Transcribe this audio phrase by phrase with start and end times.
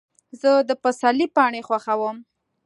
[0.41, 2.17] زه د پسرلي پاڼې خوښوم.